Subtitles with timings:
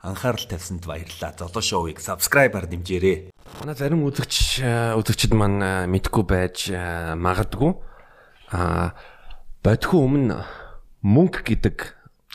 [0.00, 1.36] анхаарал тавьсанд баярлалаа.
[1.36, 3.30] Золоо шоуийг subscribe-аар дэмжээрэй.
[3.60, 4.64] Манай зарим үзэгч
[4.96, 7.76] үзэгчд маань мэдгүй байж магадгүй.
[8.52, 8.96] А
[9.60, 10.40] бодхоо өмнө
[11.04, 11.76] мөнгө гэдэг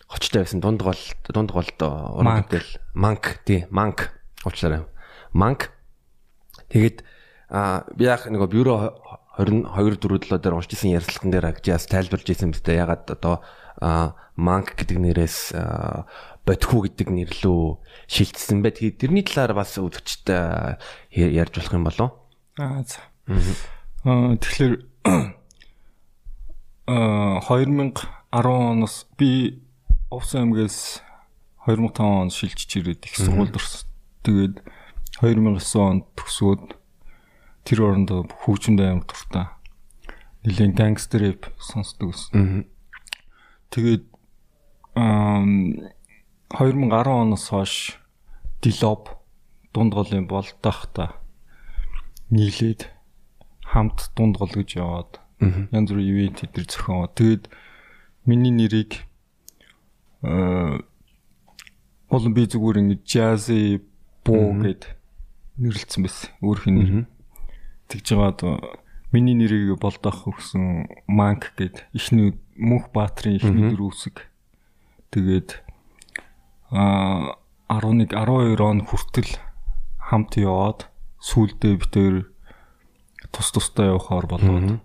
[0.05, 1.01] хочтой байсан дунд гол
[1.33, 2.78] дунд голд уран бүтээл.
[2.93, 4.13] Манк тий манк
[4.45, 4.86] уучлаарай
[5.34, 5.73] манк
[6.70, 7.04] тэгээд
[7.50, 8.95] а би яг нэг бюро
[9.38, 12.79] 22 4 дээр уншиж исэн ярилцлаган дээр агжаас тайлбарлаж исэн биз дээ.
[12.79, 13.43] Ягаад одоо
[14.39, 15.52] манк гэдэг нэрээс
[16.46, 17.62] бодхуу гэдэг нэрлүү
[18.05, 18.71] шилжсэн бай.
[18.71, 20.77] Тэгээд тэрний талаар бас үзэгчтэй
[21.12, 22.09] ярьж болох юм болов?
[22.62, 23.02] Аа за.
[24.05, 24.73] Аа тэгэхээр
[26.85, 29.62] аа 2010 оноос би
[30.13, 31.02] Овс аймгаас
[31.66, 33.90] 2005 онд шилжиж ирээд их сургуульд орсон.
[34.21, 34.62] Тэгээд
[35.18, 36.77] 2009 онд төгсөөд
[37.66, 39.49] тэр орондоо хөгжинд аймаг дуртай.
[40.46, 42.70] Нилийн гангстер рэп сонсдог гэсэн.
[43.73, 44.05] Тэгээд
[44.93, 45.41] аа
[46.49, 47.98] 2010 оноос хойш
[48.62, 49.09] Дилоб
[49.73, 51.18] дунд голын болдохта
[52.29, 52.90] нийлээд
[53.65, 57.10] хамт дунд гол гэж яваад янз бүрийн ивент эдэр зохион.
[57.18, 57.49] Тэгээд
[58.26, 59.04] миний нэрийг
[60.23, 60.79] э
[62.10, 63.82] болон би зүгээр ингэ jazzy
[64.23, 64.96] буу гэд
[65.57, 66.29] нэрлэлсэн байсан.
[66.46, 66.90] Өөрх нь нэр.
[67.90, 68.41] Тэгж байгаад
[69.12, 74.31] миний нэрийг болдох өгсөн Манк гэд ихний Мөнх Баатрин ихний дөрөв үсэг.
[75.12, 75.65] Тэгээд
[76.72, 79.31] 11 12 он хүртэл
[80.00, 80.90] хамт яваад
[81.22, 82.16] сүулдэ битээр
[83.34, 84.81] тус тустай явахаар болоод.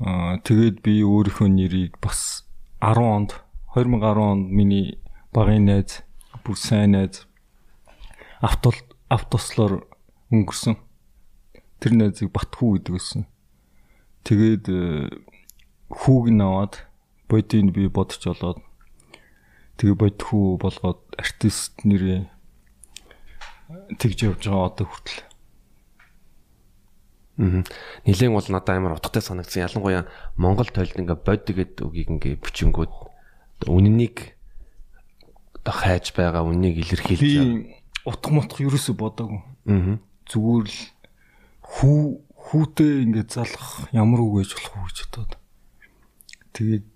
[0.00, 2.44] Аа тэгээд би өөрийнхөө нэрийг бас
[2.84, 3.30] 10 онд
[3.72, 5.00] 2010 онд миний
[5.32, 6.04] багын найз
[6.44, 7.24] бүр сайн найз
[8.40, 8.76] автол
[9.08, 9.86] автослоор
[10.32, 10.76] өнгөрсөн.
[11.80, 13.22] Тэр найзыг Батхүү гэдэг байсан.
[14.26, 15.08] Тэгээд э,
[15.92, 16.82] хүүг нь аваад
[17.30, 18.58] бодийг би бодож олоод
[19.76, 22.26] тэгээ бодхүү болгоод артист нэрээ
[23.98, 25.20] тэгж явж байгаа одоо хүртэл.
[27.36, 27.60] Аа.
[28.06, 29.68] Нилээн бол надад амар утгатай санагдсан.
[29.68, 30.08] Ялангуяа
[30.40, 32.92] Монгол тойлд ингээ бод гэдэг үгийг ингээ бичингүүд
[33.68, 34.38] үннийг
[35.60, 39.42] одоо хайж байгаа үннийг илэрхийлж би утга мутх ерөөсө бодоогүй.
[39.68, 39.98] Аа.
[40.30, 40.80] Зүгээр л
[41.60, 42.00] хүү
[42.46, 45.32] хүүтэй ингээ залах ямар үг гэж болох вэ гэж бодоод.
[46.54, 46.86] Тэгээд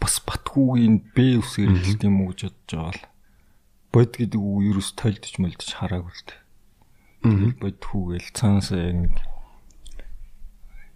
[0.00, 3.02] бас Батгуугийн Б үсгээр хэлт юм уу гэж бодож байгаа л
[3.92, 6.40] бод гэдэг үг ерөөс тойлдож мөлдөж хараагүй л дээ.
[7.20, 9.14] Тэгээд бодхүү гээл цаанасаа яг нэг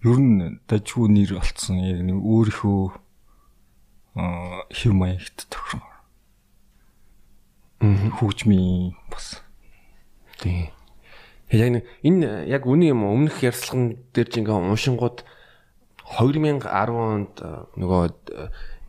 [0.09, 2.83] ер нь дажгүй нэр олцсон яг нэг өөрийнхөө
[4.73, 5.83] хэв маягт тохироо.
[5.83, 5.95] Аа
[7.85, 9.43] хөгжмийн бас
[10.39, 10.71] тий.
[11.51, 15.27] Яг нэг энэ яг үний юм өмнөх ярьцлаган дээр ч ингээ уншингууд
[16.05, 16.63] 2010
[16.95, 17.35] онд
[17.77, 18.03] нөгөө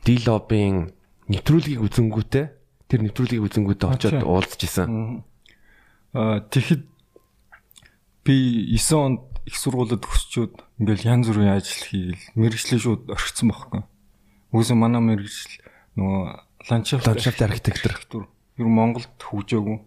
[0.06, 0.94] D-lobbying
[1.28, 2.46] нэвтрүүлгийг үзэнгүүтээ
[2.86, 5.26] тэр нэвтрүүлгийг үзэнгүүтээ очиод уулзж исэн.
[6.14, 6.86] Аа тэгэхэд
[8.22, 8.36] би
[8.78, 13.82] 9 онд их сургуулиуд өсчөөд ингээл янз бүрийн ажил хийгээл мэрэгчлээ шууд орхисон байхгүй.
[14.54, 15.54] Үгүйс манай мэрэгжил
[15.98, 16.24] нөгөө
[16.70, 18.26] ландшафт ландшафт архитектур
[18.58, 19.78] ер нь Монголд хөгжөөгүй.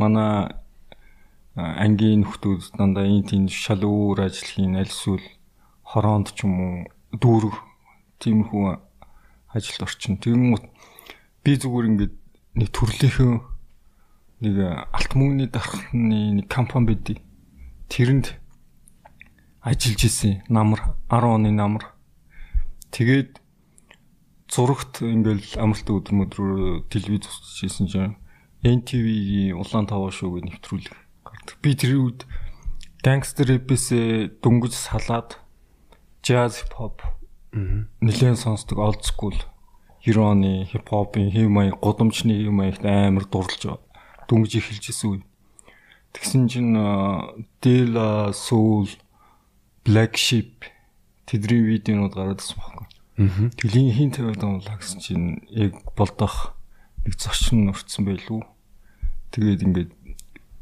[0.00, 0.52] Манай
[1.56, 5.24] ангийн нөхдүүд дандаа энэ тийм шал өөр ажил хийн аль эсвэл
[5.84, 6.76] хороонд ч юм уу
[7.20, 7.56] дүүрэг
[8.22, 8.64] тиймэрхүү
[9.54, 10.18] ажилд орчин.
[10.22, 10.64] Тэгмүүд
[11.44, 12.14] би зүгээр ингээд
[12.54, 13.32] нэг төрлийнхөө
[14.40, 14.54] нэг
[14.90, 17.20] алт мөнгөний дархны нэг компани байдгийг
[17.92, 18.40] тэрэнд
[19.60, 21.92] ажиллаж исэн намар 10 оны намар.
[22.90, 23.40] Тэгээд
[24.48, 28.16] зурагт ингээл амралтын өдөр мөдрөөр телевиз үзчихсэн чинь
[28.64, 31.56] NTV-ийн улаан таваа шоуг нэвтрүүлэг гардаг.
[31.62, 32.26] Би тэр үед
[33.04, 35.38] гангстер рэпээс дөнгөж салаад
[36.24, 37.19] jazz pop
[37.52, 39.34] нэлээд сонсдог old school
[40.06, 43.66] 90 оны хип хопын хэв маяг гудамжны хэв маягт амар дурлж
[44.30, 45.20] дүнгиж эхэлж исэн үе.
[46.14, 46.74] Тэгсэн чинь
[47.60, 48.88] Dela Soul
[49.84, 50.70] Black Sheep
[51.26, 52.86] тэдний видеонууд гараад ирсэн байхгүй.
[53.58, 56.54] Тэлийн хин тавиад байгаа гэсэн чинь яг болдох
[57.04, 58.46] нэг зочин нурцсан байлгүй.
[59.34, 59.90] Тэгээд ингээд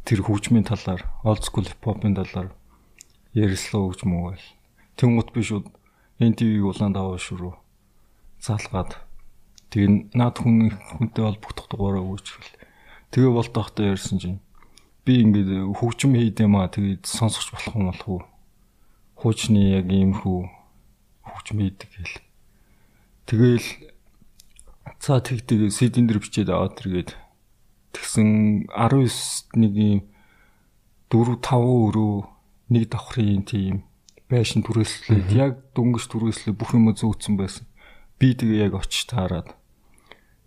[0.09, 2.51] тэр хөгжмийн талаар old school hip hop-ын талаар
[3.95, 4.47] гэж мүү байл.
[4.99, 5.71] Тэнгут би шууд
[6.19, 7.55] NTV улаан даваа шүрүү.
[8.43, 8.99] Залгаад
[9.71, 12.51] тэгээ наад хүн хүнтэй холбогдох дугаараа өгөөчихвөл
[13.15, 14.43] тэгээ болтоохтой ярьсан чинь.
[15.07, 16.69] Би ингээд хөгжим хийдэм аа.
[16.69, 18.23] Тэгээд сонсох болох юм болох уу?
[19.15, 20.43] Хуучны яг ийм хүү
[21.23, 22.19] хөгжим хийдэг гэл.
[23.31, 23.69] Тэгээл
[24.99, 27.11] цаа тэгдэг CD-н дээр бичээд аваад тэргээд
[27.95, 30.01] тэгсэн 19 нэг ийм
[31.09, 32.15] 4 5 өрөө
[32.75, 33.88] нэг давхрын тийм
[34.29, 37.65] байшин түрээслээд яг дөнгөж түрээслээ бүх юм зөөцсөн байсан.
[38.21, 39.57] Би тэгээ яг очиж таарад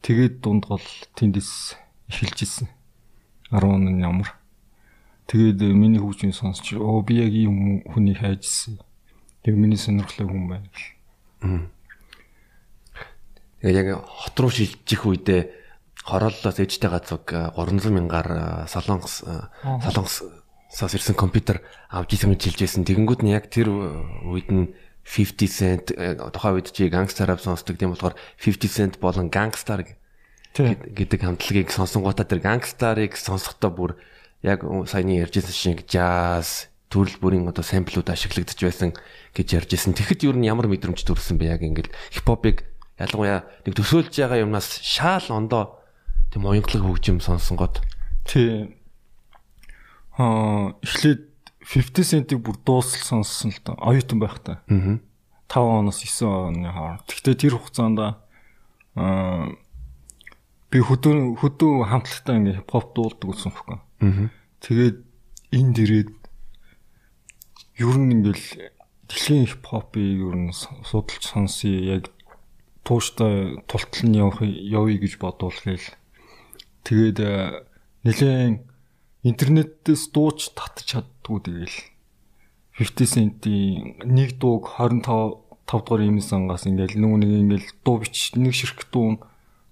[0.06, 0.86] тэгээд дунд гол
[1.18, 1.76] тэндээс
[2.10, 2.70] эхэлж ирсэн.
[3.50, 4.38] 10 оны ямар.
[5.28, 8.80] Тэгээд э, миний хөгжмийг сонсч оо би яг ийм хүнийг хайжсэн.
[9.42, 11.70] Тэр миний сонирхлыг хүн байна гэл.
[13.62, 15.42] Тэгээд яг хот руу шилжих үедээ
[16.06, 18.30] хорооллоос ээжтэй гацуг 300 мянгаар
[18.68, 19.26] солонгос
[20.72, 22.88] солонгосоос ирсэн компьютер авч исэн гэж хэлжсэн.
[22.88, 23.68] Тэгэнгүүт нь яг тэр
[24.24, 24.72] үед нь
[25.04, 25.86] 50 cent
[26.32, 29.84] тухайн үед чи гангстараа сонсдог тийм болохоор 50 cent болон гангстар
[30.56, 33.92] гэдэг хамтлагийг сонсонгуудаа тэр гангстарыг сонсохдоо бүр
[34.44, 38.96] яг саяны ярьжсэн шиг jazz төрөл бүрийн одоо самплууд ашиглагдаж байсан
[39.36, 39.96] гэж ярьжсэн.
[39.96, 42.64] Тэгэхэд юу н ямар мэдрэмж төрсэн бэ яг ингээд хипхопыг
[42.96, 45.80] ялангуяа нэг төсөөлж байгаа юмнаас шаал ондоо
[46.32, 47.80] тийм уянгалаг хөгжим сонсонгод.
[48.28, 48.72] Тий.
[48.72, 48.81] Аа
[50.82, 51.22] эхлээд
[51.62, 53.76] 50 cent-ийг бүр дуусал сонссон л доо.
[53.80, 54.62] Оюутан байх та.
[54.68, 55.00] Аа.
[55.48, 57.06] 5 оноос 9 оны хооронд.
[57.08, 58.16] Гэхдээ тэр хугацаанд аа
[60.72, 63.80] би хөдөө хөдөө хамтлагтай ингээ хипхоп дуулдаг гэсэн хөхгүй.
[63.80, 64.30] Аа.
[64.64, 64.98] Тэгээд
[65.52, 66.12] энд ирээд
[67.80, 68.72] ер нь ингээл
[69.12, 72.10] дэлхийн хипхопыг ер нь судалж сонсъё яг
[72.88, 76.00] тууштай тултал нь явах явъя гэж бодвол гээл
[76.84, 77.18] Тэгээд
[78.02, 78.66] нэлээд
[79.22, 81.78] интернетээс дууч татчих чаддгүй тэгэл
[82.82, 85.06] 50 cent-ийн нэг дууг 25
[85.70, 89.22] 5 дугаар ийм сангаас ингээл нөгөө нэг ингээл дуу бич нэг ширхэг дуу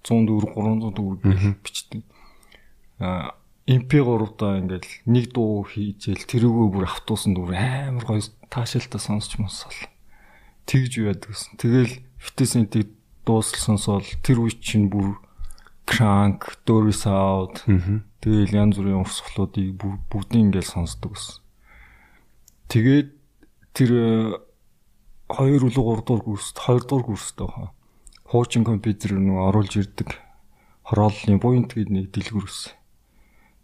[0.06, 1.18] 104 300 дуу
[1.64, 2.02] бичдэг.
[3.02, 3.34] Аа
[3.70, 9.76] MP3 даа ингээл нэг дуу хийжэл тэрүүгөө бүр автуусан дуу амар гоё таашаалтаа сонсч мосол.
[10.66, 11.54] Тэгж яадаг гэсэн.
[11.60, 12.88] Тэгэл 50 cent-ийг
[13.22, 15.20] дуусал сонсоол тэр үе чинь бүр
[15.90, 17.66] Crank, Doris Out.
[18.22, 19.74] Тэгэл янз бүрийн урсгалуудыг
[20.06, 21.42] бүгдийг ингээл сонсдог гэсэн.
[22.70, 23.08] Тэгээд
[23.74, 23.90] тэр
[25.26, 27.74] 2 үлээ 3 дугаар курст 2 дугаар курст байгаа.
[28.22, 30.14] Хуучин компьютер нөгөө оруулж ирдэг.
[30.86, 32.78] Хорооллын буйнт гэдэг нэг дэлгүүр гэсэн.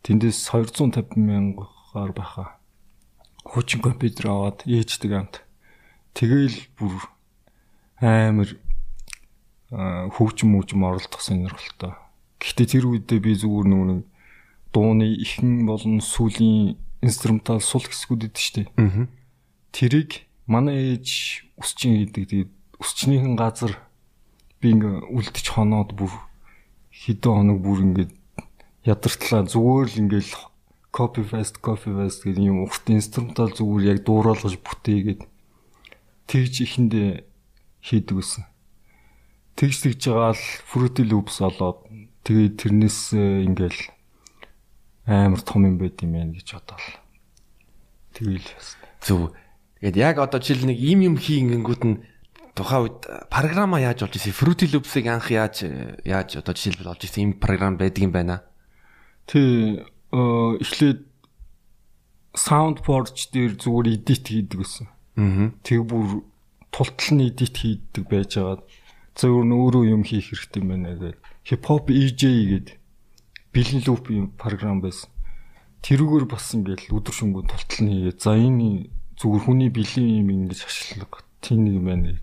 [0.02, 2.58] Тэндээс 250 мянгаар байхаа.
[3.46, 5.46] Хуучин компьютер аваад ээждэг амт.
[6.10, 7.06] Тэгэл бүр
[8.02, 8.50] амар
[9.70, 11.94] хөгжим мөгжим оролдох сонирхолтой
[12.40, 14.04] Гэхдээ тэр үедээ би зүгээр нэг
[14.72, 18.62] дууны ихэн болон сүлийн инструментал сул хэсгүүд идэв штэ.
[18.76, 19.08] Аа.
[19.72, 22.24] Тэрийг манай ээж өсчин гэдэг.
[22.28, 22.50] Тэгээд
[22.80, 23.72] өсчнийхэн газар
[24.60, 26.12] би ингээ үлдчих хоноод бүр
[26.92, 28.08] хэдэн хоног бүр ингээ
[28.84, 30.32] ядартлаа зүгээр л ингээл
[30.92, 35.20] copy paste copy paste гэдэг юм урт инструментал зүгээр яг дуурайлгаж бүтээгээд
[36.28, 37.08] тэгж ихэндээ
[37.84, 38.44] хийдэг гэсэн.
[39.56, 41.85] Тэгж тэгж байгаа л Fruity Loops олоод
[42.26, 43.80] Тэгээд тэрнээс э, ингээл
[45.06, 46.86] амар том юм байд юм байна гэж бодоол.
[48.18, 48.74] Тэгэл бас.
[48.98, 49.30] Зөв.
[49.78, 52.02] Тэгээд яг одоо жишээл нэг им юм хийнгүүт нь
[52.58, 52.98] тухайн үед
[53.30, 54.34] програма яаж болж ирсэн?
[54.34, 55.62] Fruity Loops-ыг анх яаж
[56.02, 58.42] яаж одоо жишээлбэл олж ирсэн юм програм байдаг юм байна.
[59.30, 61.06] Тэ эхлээд
[62.36, 64.86] Soundforge дээр зүгээр edit хийдэг гэсэн.
[65.16, 65.52] Аа.
[65.64, 66.26] Тэг бүр
[66.74, 68.64] тултал нь edit хийдэг байж байгаа.
[69.16, 71.16] Зөвөр нь өөрөө юм хийх хэрэгтэй юм байна гэдэг
[71.48, 72.68] хипхоп EJ гээд
[73.56, 75.08] бэлэн луп юм програм байсан.
[75.80, 78.20] Тэрүүгээр бас ингээл өдөр шөнөгүй тултал нь хийгээ.
[78.20, 82.20] За энэ зүгээр хүний бэлэн юм ингэж ашиглах тийм нэг юм байна.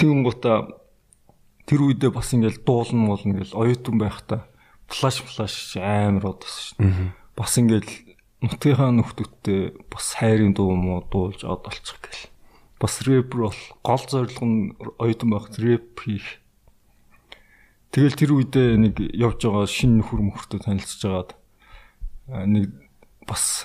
[0.00, 0.80] Тэгэн гута
[1.68, 4.48] тэр үедээ бас ингээл дуулна муулна ингээл оюутан байхдаа
[4.88, 7.12] флаш флаш амар удаас шүү.
[7.36, 7.92] Бас ингээл
[8.40, 12.32] нутгийнхаа нөхдөдтэй бас хайрын дуу муу дуулж од олчих гээл.
[12.84, 16.44] Бас рэп бол гол зорилго нь оюутан байх рэп хийх.
[17.96, 21.32] Тэгэл тэр үедээ нэг явж байгаа шинэ нөхөр мөхөртөө танилцж байгаад
[22.28, 22.76] нэг
[23.24, 23.64] бас